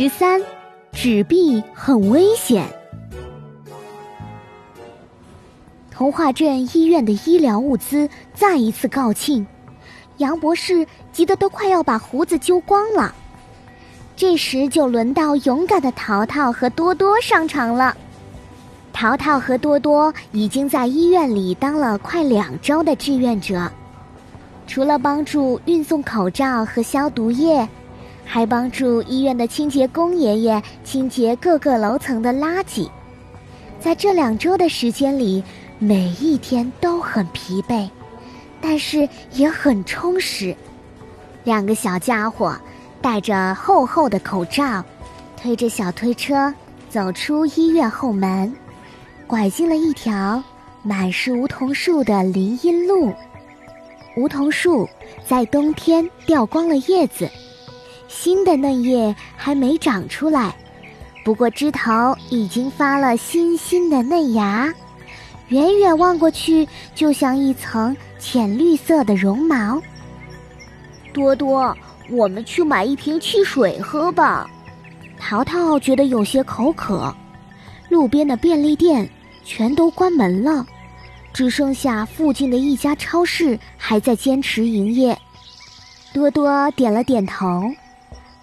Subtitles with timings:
[0.00, 0.40] 十三，
[0.92, 2.64] 纸币很危险。
[5.90, 9.44] 童话镇医院的医疗物资再一次告罄，
[10.18, 13.12] 杨博士急得都快要把胡子揪光了。
[14.14, 17.96] 这时就轮到勇敢的淘淘和多多上场了。
[18.92, 23.68] 淘淘和多多已经在医院里当了快两周的志愿者，
[24.68, 27.68] 除了帮助运送口罩和消毒液。
[28.30, 32.86] 还帮助医院的清洁工爷爷清洁各个楼层的垃圾，
[33.80, 35.42] 在这两周的时间里，
[35.78, 37.88] 每一天都很疲惫，
[38.60, 40.54] 但是也很充实。
[41.42, 42.54] 两个小家伙
[43.00, 44.84] 戴着厚厚的口罩，
[45.34, 46.52] 推着小推车
[46.90, 48.54] 走出医院后门，
[49.26, 50.42] 拐进了一条
[50.82, 53.10] 满是梧桐树的林荫路。
[54.18, 54.86] 梧桐树
[55.26, 57.26] 在冬天掉光了叶子。
[58.08, 60.56] 新的嫩叶还没长出来，
[61.24, 64.72] 不过枝头已经发了新新的嫩芽，
[65.48, 69.80] 远远望过去就像一层浅绿色的绒毛。
[71.12, 71.76] 多多，
[72.10, 74.48] 我们去买一瓶汽水喝吧。
[75.18, 77.14] 淘淘觉得有些口渴，
[77.88, 79.08] 路边的便利店
[79.44, 80.66] 全都关门了，
[81.32, 85.16] 只剩下附近的一家超市还在坚持营业。
[86.12, 87.62] 多多点了点头。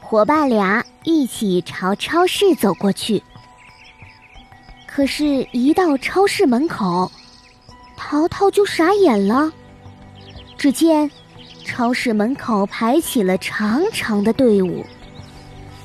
[0.08, 3.24] 伙伴俩一起朝超市走过去，
[4.86, 7.12] 可是，一到超市门口，
[7.98, 9.52] 淘淘就傻眼了。
[10.60, 11.10] 只见
[11.66, 14.86] 超市门口排起了长长的队伍，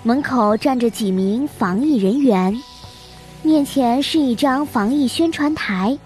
[0.02, 2.54] 门口站着几名防疫人员，
[3.42, 5.98] 面前是一张防疫宣传台，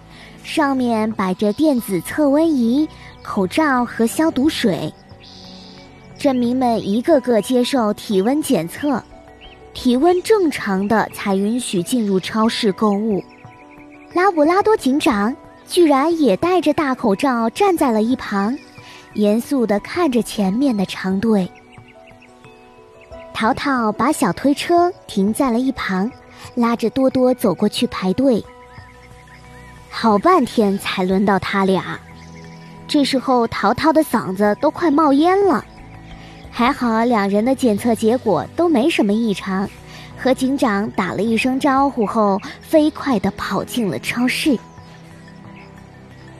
[0.45, 2.89] 上面摆着电子测温仪、
[3.25, 4.95] 口罩和消毒水。
[6.25, 9.03] 镇民们一个个接受体温检测，
[9.75, 13.22] 体温正常的才允许进入超市购物。
[14.14, 15.36] 拉布拉多警长
[15.69, 18.57] 居然也戴着大口罩站在了一旁，
[19.12, 21.46] 严肃地看着前面的长队。
[23.35, 26.11] 淘淘把小推车停在了一旁，
[26.55, 28.42] 拉着多多走过去排队。
[29.91, 32.01] 好半天才轮到他俩，
[32.89, 35.62] 这时候淘淘的嗓子都快冒烟了。
[36.57, 39.69] 还好，两人的检测结果都没什么异常，
[40.17, 44.57] 和警长打了一声招呼后，飞快地跑进了超市。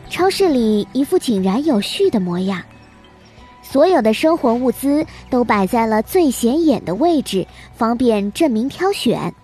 [0.09, 2.63] 超市里一副井然有序的模样，
[3.61, 7.45] 所有的生活物资都摆在了最显眼的位置，
[7.75, 9.35] 方便镇民挑选。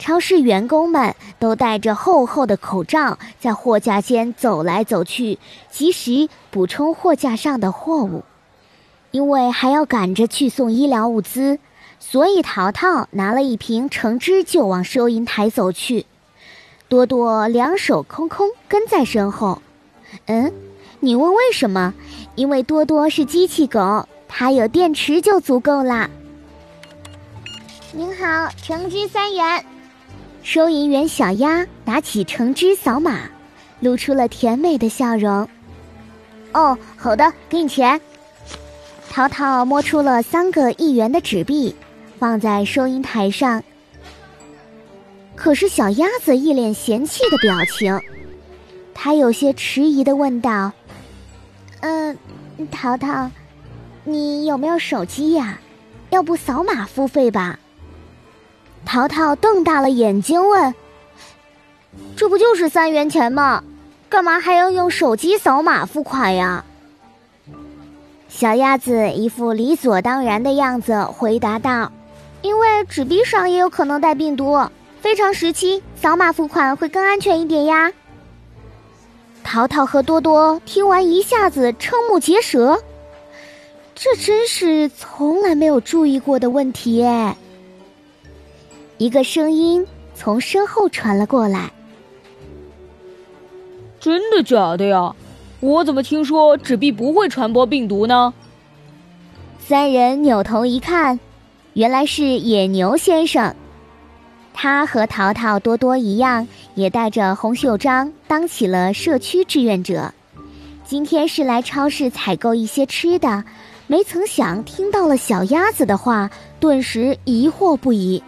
[0.00, 5.38] 超市员工们都戴着厚厚的口罩，在货架间走来走去，
[5.70, 8.24] 及时补充货架上的货物。
[9.14, 11.60] 因为还要赶着去送医疗物资，
[12.00, 16.04] 所以淘淘拿了一瓶橙汁就往收银台走去。
[16.88, 19.62] 多多两手空空跟在身后。
[20.26, 20.52] 嗯，
[20.98, 21.94] 你问为什么？
[22.34, 26.10] 因为多多是机器狗，它有电池就足够啦。
[27.92, 29.64] 您好，橙汁三元。
[30.42, 33.20] 收银员小鸭拿起橙汁扫码，
[33.78, 35.48] 露出了甜美的笑容。
[36.52, 38.00] 哦，好的，给你钱。
[39.14, 41.72] 淘淘摸出了三个一元的纸币，
[42.18, 43.62] 放在收银台上。
[45.36, 47.96] 可是小鸭子一脸嫌弃的表情，
[48.92, 50.72] 他有些迟疑的问道
[51.78, 52.18] ：“嗯，
[52.72, 53.30] 淘淘，
[54.02, 55.60] 你有没有手机呀？
[56.10, 57.60] 要不扫码付费吧？”
[58.84, 60.74] 淘淘瞪大了眼睛问
[62.18, 63.62] ：“这不就是三元钱吗？
[64.08, 66.64] 干嘛还要用手机扫码付款呀？”
[68.36, 71.92] 小鸭子一副理所当然的样子回答道
[72.42, 74.58] ：“因为纸币上也有可能带病毒，
[75.00, 77.92] 非常时期，扫码付款会更安全一点呀。”
[79.44, 82.82] 淘淘和多多听完一下子瞠目结舌，
[83.94, 87.36] 这真是从来没有注意过的问题哎。
[88.98, 89.86] 一个声音
[90.16, 91.70] 从身后传了过来
[94.00, 95.14] ：“真的假的呀？”
[95.64, 98.34] 我怎么听说纸币不会传播病毒呢？
[99.58, 101.18] 三人扭头一看，
[101.72, 103.56] 原来是野牛先生。
[104.52, 110.12] 他和淘淘、多多一样，也带着红袖章，当起了社区志愿者。
[110.84, 113.42] 今天是来超市采购一些吃的，
[113.86, 116.30] 没曾想听到了小鸭子的话，
[116.60, 118.22] 顿时疑惑不已。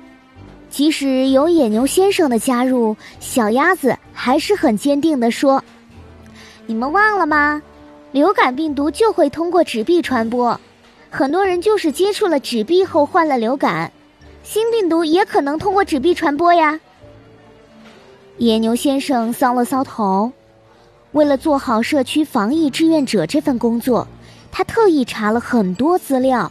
[0.71, 5.63] 即使有野牛先生的加入，小鸭子还是很坚定地说。
[6.67, 7.63] 你们忘了吗？
[8.13, 10.59] 流感病毒就会通过纸币传播，
[11.11, 13.93] 很多人就是接触了纸币后患了流感。
[14.43, 16.81] 新病毒也可能通过纸币传播呀。
[18.39, 20.33] 野牛先生搔了搔头，
[21.13, 24.07] 为了做好社区防疫志愿者这份工作，
[24.51, 26.51] 他特意查了很多资料，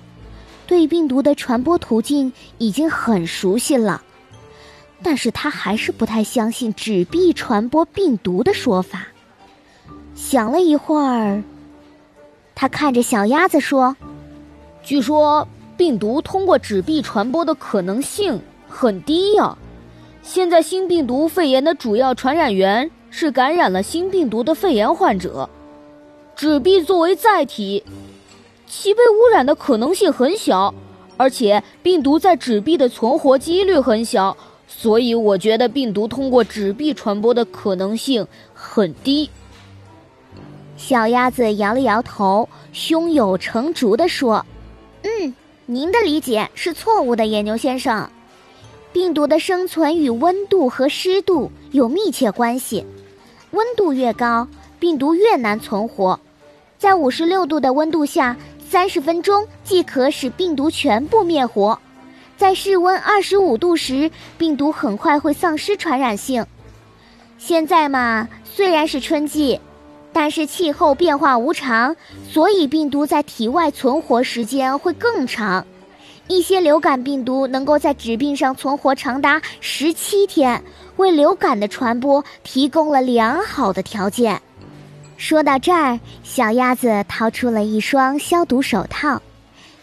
[0.67, 4.01] 对病毒的传播途径已经很熟悉了。
[5.03, 9.07] 但是他还是不太相信纸币传播病毒的说法。
[10.15, 11.43] 想了一会儿，
[12.55, 13.95] 他看着小鸭子说
[14.81, 15.45] ：“据说
[15.75, 19.57] 病毒通过纸币传播的可能性很低呀。
[20.23, 25.49] 现在新病毒肺炎的主要传染源是感染了新病毒的肺炎患者，
[26.35, 27.83] 纸币作为载体，
[28.65, 30.73] 其被污染的可能性很小，
[31.17, 34.35] 而且病毒在纸币的存活几率很小。”
[34.67, 39.29] 所以我觉得病毒通过纸币传播的可能性很低。
[40.87, 44.45] 小鸭子摇了摇头，胸有成竹地说
[45.01, 45.33] ：“嗯，
[45.65, 48.07] 您的理解是错误的，野牛先生。
[48.93, 52.85] 病毒的生存与温度和湿度有密切关系，
[53.49, 54.47] 温度越高，
[54.77, 56.19] 病毒越难存活。
[56.77, 58.37] 在五十六度的温度下，
[58.69, 61.79] 三十分钟即可使病毒全部灭活。”
[62.37, 66.45] 在室温二十五度时，病毒很快会丧失传染性。
[67.39, 69.59] 现在嘛，虽然是春季，
[70.15, 71.93] 但是气候变化无常，
[72.31, 75.67] 所以病毒在体外存活时间会更长。
[76.29, 80.63] 一些流感病毒能够在纸币上存活长达十七天，
[80.95, 84.41] 为流感的传播提供了良好的条件。
[85.17, 89.21] 说到这儿，小鸭子掏出了一双消毒手套。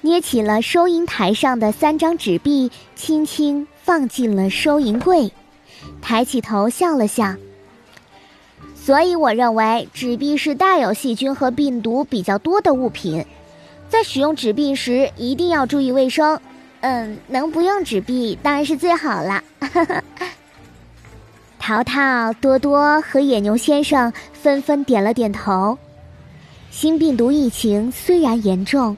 [0.00, 5.30] 捏起了收银台上的三张纸币，轻轻放进了收银柜，
[6.00, 7.34] 抬起头笑了笑。
[8.84, 13.24] 所以我认为纸币是带有细菌和病毒比较多的物品，
[13.88, 16.40] 在使用纸币时一定要注意卫生。
[16.80, 19.44] 嗯，能不用纸币当然是最好了。
[21.60, 25.78] 淘淘、多多和野牛先生纷纷点了点头。
[26.72, 28.96] 新病毒疫情虽然严重。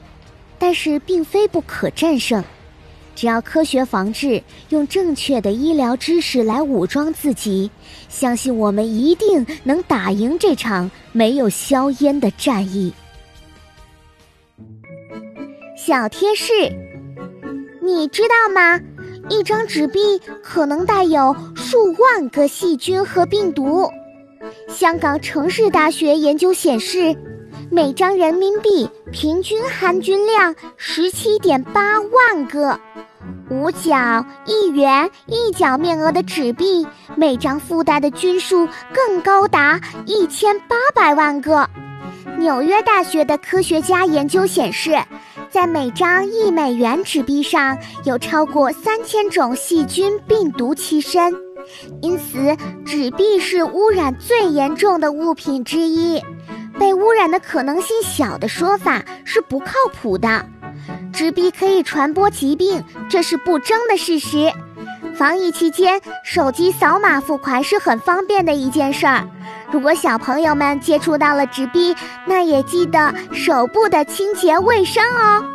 [0.57, 2.41] 但是并非不可战胜，
[3.15, 7.71] 只要科学防治，用正确的医疗知识来武装自己，
[8.09, 12.93] 相信我们一定能打赢这场没有硝烟的战役。
[15.77, 16.51] 小贴士，
[17.81, 18.79] 你知道吗？
[19.29, 19.99] 一张纸币
[20.43, 23.89] 可能带有数万个细菌和病毒。
[24.67, 27.15] 香港城市大学研究显示。
[27.71, 32.79] 每张人民币平均含菌量十七点八万个，
[33.65, 36.85] 五角、一元、一角面额的纸币，
[37.15, 41.67] 每张附带的菌数更高达一千八百万个。
[42.37, 44.95] 纽约大学的科学家研究显示，
[45.49, 51.33] 在每张一美元纸币上有超过三千种细菌病毒栖身，
[52.03, 56.21] 因此纸币是污染最严重的物品之一。
[56.77, 60.45] 被污染的可能性小的说法是不靠谱的，
[61.13, 64.51] 纸币可以传播疾病，这是不争的事实。
[65.15, 69.25] 防疫期间，手机扫码付款是很方便的一件事儿。
[69.71, 71.95] 如果小朋友们接触到了纸币，
[72.25, 75.54] 那也记得手部的清洁卫生哦。